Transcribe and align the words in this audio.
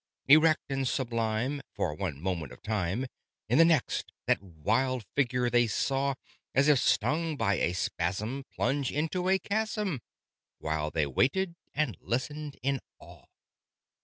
Erect 0.27 0.63
and 0.67 0.87
sublime, 0.87 1.61
for 1.75 1.93
one 1.93 2.19
moment 2.19 2.51
of 2.51 2.63
time. 2.63 3.05
In 3.47 3.59
the 3.59 3.63
next, 3.65 4.11
that 4.25 4.41
wild 4.41 5.05
figure 5.15 5.47
they 5.47 5.67
saw 5.67 6.15
(As 6.55 6.67
if 6.67 6.79
stung 6.79 7.37
by 7.37 7.59
a 7.59 7.73
spasm) 7.73 8.43
plunge 8.51 8.91
into 8.91 9.29
a 9.29 9.37
chasm, 9.37 9.99
While 10.57 10.89
they 10.89 11.05
waited 11.05 11.53
and 11.75 11.97
listened 12.01 12.57
in 12.63 12.79
awe. 12.97 13.25